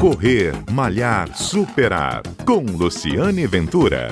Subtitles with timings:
[0.00, 2.22] Correr, Malhar, Superar.
[2.44, 4.08] Com Luciane Ventura.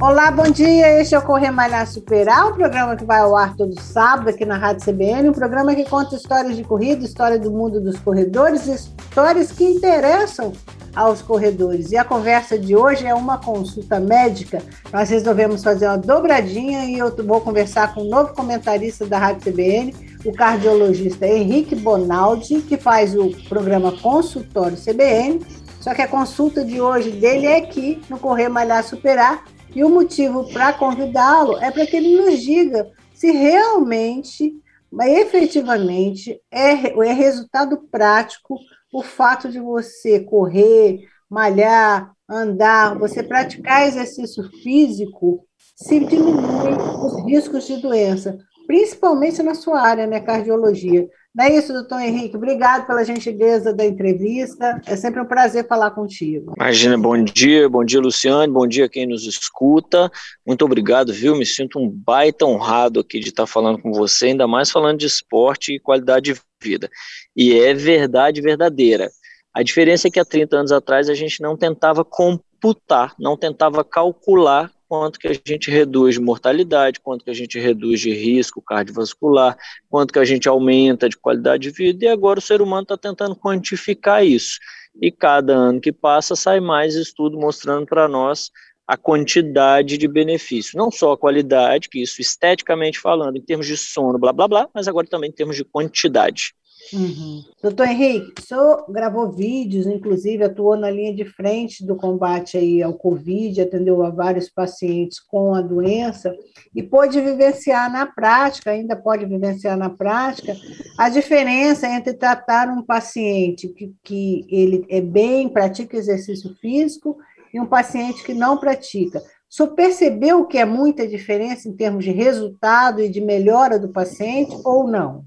[0.00, 1.00] Olá, bom dia.
[1.00, 4.44] Este é o Correr Malhar Superar, um programa que vai ao ar todo sábado aqui
[4.44, 8.66] na Rádio CBN, um programa que conta histórias de corrida, história do mundo dos corredores,
[8.66, 10.52] histórias que interessam
[10.98, 11.92] aos corredores.
[11.92, 14.60] E a conversa de hoje é uma consulta médica.
[14.92, 19.16] Nós resolvemos fazer uma dobradinha e eu vou conversar com o um novo comentarista da
[19.16, 25.40] Rádio CBN, o cardiologista Henrique Bonaldi, que faz o programa Consultório CBN.
[25.80, 29.44] Só que a consulta de hoje dele é aqui no Correr Malhar Superar
[29.76, 34.52] e o motivo para convidá-lo é para que ele nos diga se realmente,
[35.00, 38.58] efetivamente, é, é resultado prático
[38.92, 45.44] o fato de você correr, malhar, andar, você praticar exercício físico,
[45.76, 51.08] se diminui os riscos de doença, principalmente na sua área, né, cardiologia.
[51.34, 52.36] Não é isso, doutor Henrique?
[52.36, 54.80] Obrigado pela gentileza da entrevista.
[54.86, 56.52] É sempre um prazer falar contigo.
[56.56, 60.10] Imagina, bom dia, bom dia, Luciane, bom dia quem nos escuta.
[60.44, 61.36] Muito obrigado, viu?
[61.36, 65.06] Me sinto um baita honrado aqui de estar falando com você, ainda mais falando de
[65.06, 66.90] esporte e qualidade de vida.
[67.36, 69.10] E é verdade verdadeira.
[69.54, 73.82] A diferença é que há 30 anos atrás a gente não tentava computar, não tentava
[73.84, 78.62] calcular quanto que a gente reduz de mortalidade, quanto que a gente reduz de risco
[78.62, 79.56] cardiovascular,
[79.88, 82.96] quanto que a gente aumenta de qualidade de vida, e agora o ser humano está
[82.96, 84.58] tentando quantificar isso.
[85.00, 88.50] E cada ano que passa sai mais estudo mostrando para nós
[88.88, 93.76] a quantidade de benefício, não só a qualidade, que isso esteticamente falando, em termos de
[93.76, 96.54] sono, blá blá blá, mas agora também em termos de quantidade.
[96.90, 97.42] Uhum.
[97.62, 102.82] Doutor Henrique, o senhor gravou vídeos, inclusive atuou na linha de frente do combate aí
[102.82, 106.34] ao Covid, atendeu a vários pacientes com a doença
[106.74, 110.56] e pôde vivenciar na prática, ainda pode vivenciar na prática,
[110.96, 117.18] a diferença entre tratar um paciente que, que ele é bem, pratica exercício físico
[117.52, 119.18] e um paciente que não pratica.
[119.18, 123.88] O senhor percebeu que é muita diferença em termos de resultado e de melhora do
[123.88, 125.24] paciente ou não?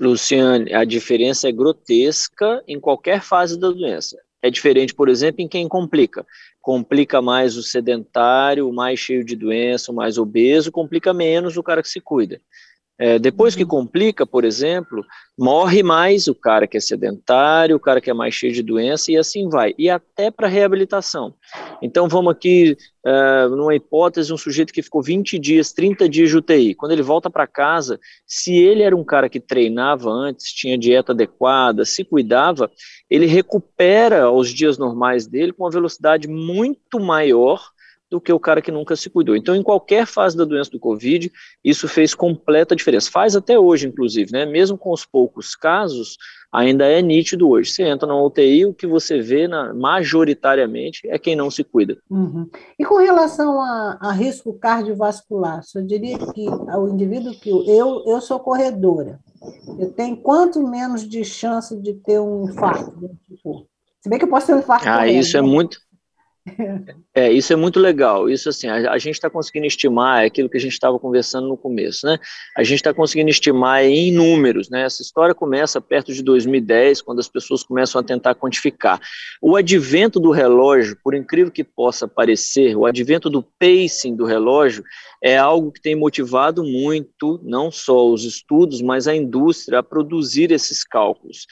[0.00, 4.16] Luciane, a diferença é grotesca em qualquer fase da doença.
[4.42, 6.26] É diferente, por exemplo, em quem complica.
[6.60, 11.62] Complica mais o sedentário, o mais cheio de doença, o mais obeso, complica menos o
[11.62, 12.40] cara que se cuida.
[12.96, 13.68] É, depois que uhum.
[13.68, 15.04] complica, por exemplo,
[15.36, 19.10] morre mais o cara que é sedentário, o cara que é mais cheio de doença
[19.10, 21.34] e assim vai, e até para reabilitação.
[21.82, 26.36] Então vamos aqui, uh, numa hipótese, um sujeito que ficou 20 dias, 30 dias de
[26.36, 30.78] UTI, quando ele volta para casa, se ele era um cara que treinava antes, tinha
[30.78, 32.70] dieta adequada, se cuidava,
[33.10, 37.73] ele recupera os dias normais dele com uma velocidade muito maior
[38.14, 39.34] do que o cara que nunca se cuidou.
[39.34, 41.32] Então, em qualquer fase da doença do Covid,
[41.64, 43.10] isso fez completa diferença.
[43.10, 44.46] Faz até hoje, inclusive, né?
[44.46, 46.16] Mesmo com os poucos casos,
[46.52, 47.72] ainda é nítido hoje.
[47.72, 51.98] Você entra na UTI, o que você vê na, majoritariamente é quem não se cuida.
[52.08, 52.48] Uhum.
[52.78, 58.20] E com relação a, a, risco cardiovascular, eu diria que o indivíduo que eu, eu
[58.20, 59.18] sou corredora,
[59.76, 63.10] eu tenho quanto menos de chance de ter um infarto?
[64.00, 64.86] Se bem que eu posso ter um infarto.
[64.88, 65.48] Ah, isso é né?
[65.48, 65.78] muito
[67.14, 68.28] é, isso é muito legal.
[68.28, 71.48] Isso assim, a, a gente está conseguindo estimar é aquilo que a gente estava conversando
[71.48, 72.18] no começo, né?
[72.56, 74.82] A gente está conseguindo estimar em números, né?
[74.82, 79.00] Essa história começa perto de 2010, quando as pessoas começam a tentar quantificar.
[79.40, 84.84] O advento do relógio, por incrível que possa parecer, o advento do pacing do relógio
[85.22, 90.52] é algo que tem motivado muito, não só os estudos, mas a indústria a produzir
[90.52, 91.46] esses cálculos.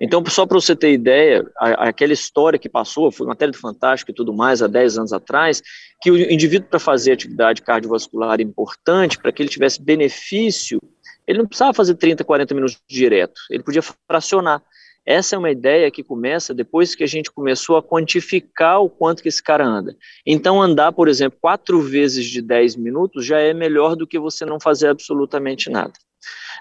[0.00, 4.10] Então, só para você ter ideia, a, aquela história que passou, foi matéria do Fantástico
[4.10, 5.62] e tudo mais, há 10 anos atrás,
[6.00, 10.80] que o indivíduo, para fazer atividade cardiovascular importante, para que ele tivesse benefício,
[11.26, 14.62] ele não precisava fazer 30, 40 minutos direto, ele podia fracionar.
[15.04, 19.22] Essa é uma ideia que começa depois que a gente começou a quantificar o quanto
[19.22, 19.96] que esse cara anda.
[20.24, 24.44] Então, andar, por exemplo, quatro vezes de 10 minutos já é melhor do que você
[24.44, 25.94] não fazer absolutamente nada.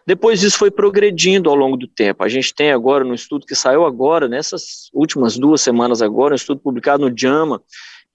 [0.07, 2.24] Depois isso foi progredindo ao longo do tempo.
[2.24, 6.36] A gente tem agora, no estudo que saiu agora, nessas últimas duas semanas agora, um
[6.36, 7.62] estudo publicado no JAMA,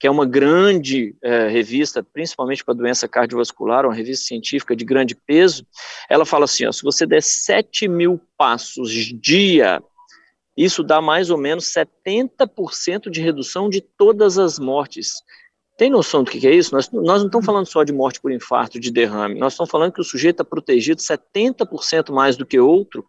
[0.00, 5.14] que é uma grande é, revista, principalmente para doença cardiovascular, uma revista científica de grande
[5.14, 5.66] peso,
[6.08, 9.82] ela fala assim, ó, se você der 7 mil passos dia,
[10.56, 15.12] isso dá mais ou menos 70% de redução de todas as mortes
[15.76, 16.74] tem noção do que é isso?
[16.74, 19.92] Nós, nós não estamos falando só de morte por infarto, de derrame, nós estamos falando
[19.92, 23.04] que o sujeito está protegido 70% mais do que outro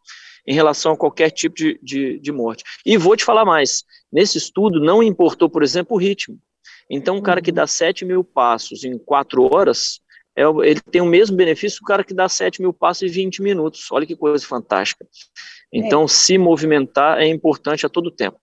[0.46, 2.64] em relação a qualquer tipo de, de, de morte.
[2.86, 6.40] E vou te falar mais: nesse estudo não importou, por exemplo, o ritmo.
[6.90, 10.02] Então, um cara que dá 7 mil passos em 4 horas,
[10.36, 13.42] é, ele tem o mesmo benefício do cara que dá 7 mil passos em 20
[13.42, 13.88] minutos.
[13.92, 15.06] Olha que coisa fantástica.
[15.72, 16.08] Então, é.
[16.08, 18.40] se movimentar é importante a todo tempo.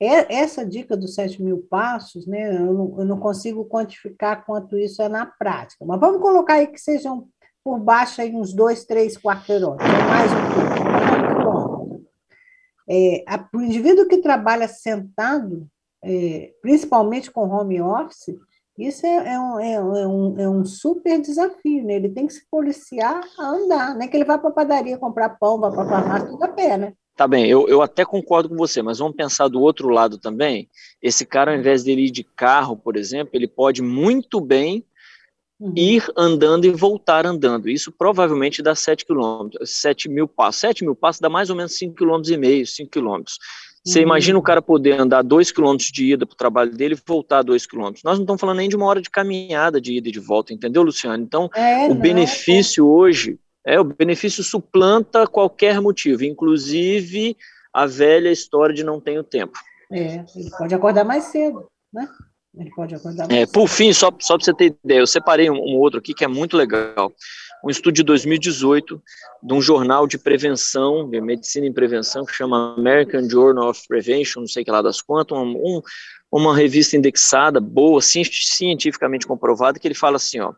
[0.00, 4.78] É, essa dica dos 7 mil passos, né, eu não, eu não, consigo quantificar quanto
[4.78, 7.28] isso é na prática, mas vamos colocar aí que sejam
[7.64, 10.88] por baixo aí uns dois, três quarteirões, mais um pouco.
[12.88, 13.22] É,
[13.52, 15.68] o indivíduo que trabalha sentado,
[16.02, 18.34] é, principalmente com home office,
[18.78, 21.94] isso é, é, um, é, um, é um super desafio, né?
[21.94, 24.06] Ele tem que se policiar a andar, né?
[24.06, 26.76] que ele vá para a padaria comprar pão, vá para a farmácia, tudo a pé,
[26.78, 26.94] né?
[27.18, 30.68] Tá bem, eu, eu até concordo com você, mas vamos pensar do outro lado também.
[31.02, 34.84] Esse cara, ao invés dele ir de carro, por exemplo, ele pode muito bem
[35.58, 35.72] uhum.
[35.76, 37.68] ir andando e voltar andando.
[37.68, 40.60] Isso provavelmente dá 7 quilômetros, 7 mil passos.
[40.60, 43.40] 7 mil passos dá mais ou menos 5 quilômetros e meio, 5 quilômetros.
[43.84, 44.04] Você uhum.
[44.04, 47.42] imagina o cara poder andar 2 quilômetros de ida para o trabalho dele e voltar
[47.42, 48.04] 2 quilômetros.
[48.04, 50.54] Nós não estamos falando nem de uma hora de caminhada de ida e de volta,
[50.54, 51.20] entendeu, Luciano?
[51.20, 52.88] Então, é, o não, benefício é.
[52.88, 57.36] hoje é, o benefício suplanta qualquer motivo, inclusive
[57.70, 59.58] a velha história de não tenho tempo.
[59.92, 62.08] É, ele pode acordar mais cedo, né?
[62.58, 65.50] Ele pode acordar mais é, Por fim, só, só para você ter ideia, eu separei
[65.50, 67.12] um, um, outro aqui que é muito legal.
[67.62, 69.02] Um estudo de 2018
[69.42, 74.40] de um jornal de prevenção, de medicina em prevenção, que chama American Journal of Prevention,
[74.40, 75.82] não sei que lá das quantas, um, um,
[76.30, 80.52] uma revista indexada, boa, cientificamente comprovada, que ele fala assim, ó,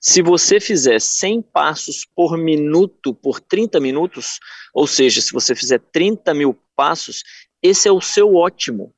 [0.00, 4.38] se você fizer 100 passos por minuto por 30 minutos,
[4.74, 7.22] ou seja, se você fizer 30 mil passos,
[7.62, 8.94] esse é o seu ótimo.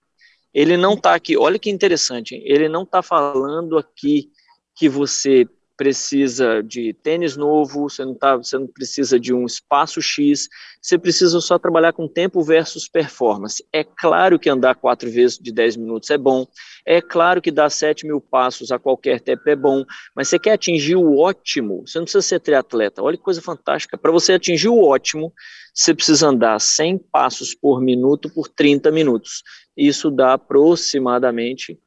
[0.52, 4.31] Ele não está aqui, olha que interessante, ele não está falando aqui
[4.75, 5.46] que você
[5.76, 10.49] precisa de tênis novo, você não, tá, você não precisa de um espaço X,
[10.81, 13.64] você precisa só trabalhar com tempo versus performance.
[13.73, 16.46] É claro que andar quatro vezes de 10 minutos é bom,
[16.84, 19.84] é claro que dar 7 mil passos a qualquer tempo é bom,
[20.14, 23.99] mas você quer atingir o ótimo, você não precisa ser triatleta, olha que coisa fantástica,
[23.99, 25.32] para você atingir o ótimo,
[25.75, 29.43] você precisa andar 100 passos por minuto por 30 minutos,
[29.76, 31.78] isso dá aproximadamente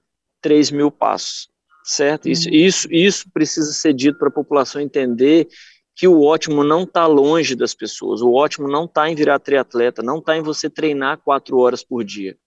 [0.41, 1.49] 3 mil passos
[1.83, 2.25] certo?
[2.25, 2.31] Uhum.
[2.31, 5.47] Isso, isso, isso precisa ser dito para a população entender
[5.95, 10.01] que o ótimo não está longe das pessoas, o ótimo não está em virar triatleta,
[10.01, 12.37] não está em você treinar quatro horas por dia.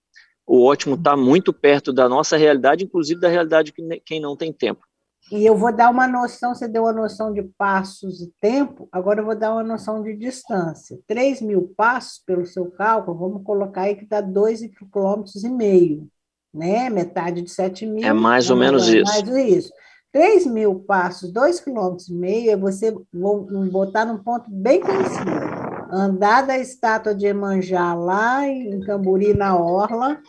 [0.45, 4.51] O ótimo está muito perto da nossa realidade, inclusive da realidade de quem não tem
[4.51, 4.81] tempo.
[5.31, 9.21] E eu vou dar uma noção, você deu uma noção de passos e tempo, agora
[9.21, 10.99] eu vou dar uma noção de distância.
[11.07, 16.07] 3 mil passos, pelo seu cálculo, vamos colocar aí que dá 2,5 km
[16.53, 16.89] né?
[16.89, 18.05] Metade de 7 mil.
[18.05, 19.11] É mais ou menos isso.
[19.11, 19.73] Mais isso.
[20.11, 25.31] 3 mil passos, 2,5 km, é você vou botar num ponto bem conhecido.
[25.91, 30.19] Andar da estátua de Emanjá lá em Camburi, na Orla,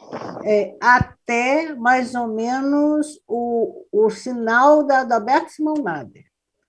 [0.43, 6.25] é, até mais ou menos o, o sinal da, da Alberto Simão Nader.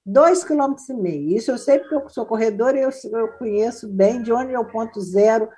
[0.08, 1.06] 2,5 km.
[1.36, 4.60] Isso eu sei porque eu sou corredor e eu, eu conheço bem de onde é
[4.60, 5.50] o ponto zero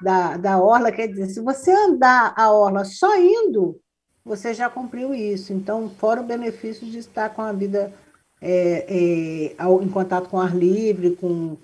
[0.00, 3.80] da, da orla, quer dizer, se você andar a orla só indo,
[4.24, 5.52] você já cumpriu isso.
[5.52, 7.92] Então, fora o benefício de estar com a vida
[8.40, 11.56] é, é, ao, em contato com ar livre, com,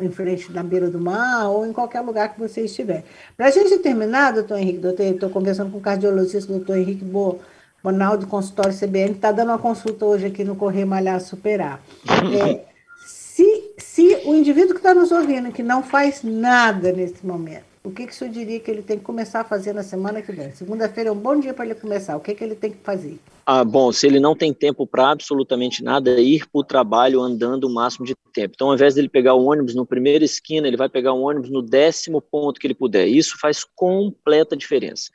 [0.00, 3.04] em frente da beira do mar ou em qualquer lugar que você estiver.
[3.36, 7.40] Para a gente terminar, doutor Henrique, doutor, estou conversando com o cardiologista, doutor Henrique Bo,
[7.82, 11.80] Bonaldo, consultório CBN, está dando uma consulta hoje aqui no Correio Malhar Superar.
[12.38, 12.72] É,
[13.04, 17.90] se, se o indivíduo que está nos ouvindo, que não faz nada nesse momento, o
[17.90, 20.30] que, que o senhor diria que ele tem que começar a fazer na semana que
[20.30, 20.52] vem?
[20.52, 22.16] Segunda-feira é um bom dia para ele começar.
[22.16, 23.18] O que, que ele tem que fazer?
[23.44, 27.20] Ah, bom, se ele não tem tempo para absolutamente nada, é ir para o trabalho
[27.20, 28.52] andando o máximo de tempo.
[28.54, 31.50] Então, ao invés dele pegar o ônibus no primeiro esquina, ele vai pegar o ônibus
[31.50, 33.08] no décimo ponto que ele puder.
[33.08, 35.10] Isso faz completa diferença.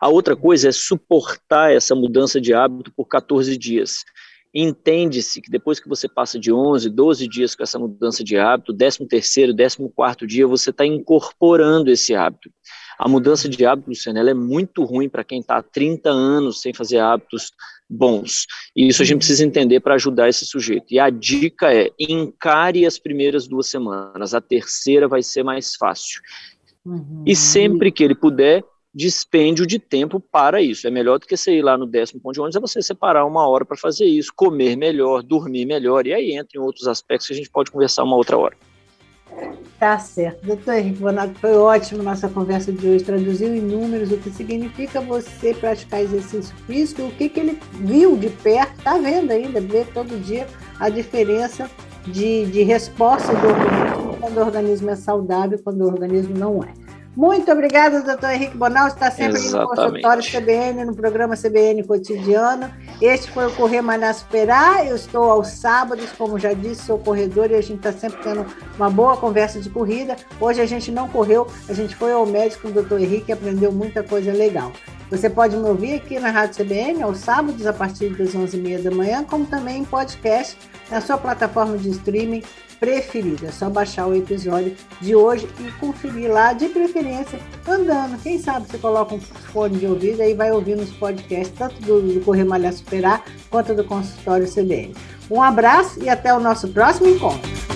[0.00, 4.04] A outra coisa é suportar essa mudança de hábito por 14 dias.
[4.54, 8.74] Entende-se que depois que você passa de 11, 12 dias com essa mudança de hábito,
[8.74, 12.50] 13 terceiro, 14 quarto dia, você está incorporando esse hábito.
[12.98, 16.60] A mudança de hábito, Luciano, ela é muito ruim para quem está há 30 anos
[16.60, 17.52] sem fazer hábitos
[17.88, 18.46] bons.
[18.76, 20.86] E isso a gente precisa entender para ajudar esse sujeito.
[20.90, 26.20] E a dica é, encare as primeiras duas semanas, a terceira vai ser mais fácil.
[26.84, 27.22] Uhum.
[27.26, 28.62] E sempre que ele puder,
[28.94, 30.86] dispêndio de tempo para isso.
[30.86, 33.24] É melhor do que você ir lá no décimo ponto de ônibus, é você separar
[33.24, 37.28] uma hora para fazer isso, comer melhor, dormir melhor, e aí entra em outros aspectos
[37.28, 38.56] que a gente pode conversar uma outra hora.
[39.78, 40.46] Tá certo.
[40.46, 43.02] Doutor Henrique Bonato, foi ótimo nossa conversa de hoje.
[43.02, 48.16] Traduziu em números o que significa você praticar exercício físico, o que, que ele viu
[48.16, 50.46] de perto, está vendo ainda, vê todo dia
[50.78, 51.68] a diferença
[52.06, 56.81] de, de resposta do organismo quando o organismo é saudável, quando o organismo não é.
[57.14, 58.88] Muito obrigada, doutor Henrique Bonal.
[58.88, 59.70] Está sempre Exatamente.
[59.70, 62.70] no consultório CBN, no programa CBN Cotidiano.
[63.02, 64.86] Este foi o Correr Maná Superar.
[64.86, 68.46] Eu estou aos sábados, como já disse, sou corredor e a gente está sempre tendo
[68.76, 70.16] uma boa conversa de corrida.
[70.40, 73.70] Hoje a gente não correu, a gente foi ao médico o doutor Henrique e aprendeu
[73.70, 74.72] muita coisa legal.
[75.10, 78.90] Você pode me ouvir aqui na Rádio CBN aos sábados, a partir das 11h30 da
[78.90, 80.56] manhã, como também em podcast
[80.90, 82.42] na sua plataforma de streaming
[82.82, 83.46] preferida.
[83.46, 88.20] É só baixar o episódio de hoje e conferir lá, de preferência, andando.
[88.20, 92.02] Quem sabe você coloca um fone de ouvido e vai ouvir nos podcasts, tanto do,
[92.02, 94.94] do Correr Malhar Superar quanto do Consultório CBN.
[95.30, 97.71] Um abraço e até o nosso próximo encontro.